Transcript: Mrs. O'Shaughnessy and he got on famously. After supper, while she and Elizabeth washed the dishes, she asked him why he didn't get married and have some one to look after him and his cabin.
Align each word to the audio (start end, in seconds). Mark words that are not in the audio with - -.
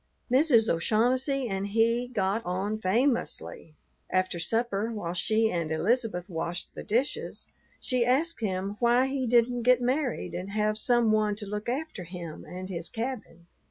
Mrs. 0.31 0.67
O'Shaughnessy 0.67 1.47
and 1.47 1.67
he 1.67 2.07
got 2.07 2.43
on 2.43 2.79
famously. 2.79 3.75
After 4.09 4.39
supper, 4.39 4.91
while 4.91 5.13
she 5.13 5.51
and 5.51 5.71
Elizabeth 5.71 6.27
washed 6.27 6.73
the 6.73 6.81
dishes, 6.81 7.45
she 7.79 8.03
asked 8.03 8.39
him 8.41 8.77
why 8.79 9.05
he 9.05 9.27
didn't 9.27 9.61
get 9.61 9.79
married 9.79 10.33
and 10.33 10.49
have 10.53 10.79
some 10.79 11.11
one 11.11 11.35
to 11.35 11.45
look 11.45 11.69
after 11.69 12.03
him 12.03 12.43
and 12.45 12.67
his 12.67 12.89
cabin. 12.89 13.45